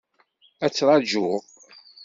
[0.65, 1.31] Ad ttraǧuɣ.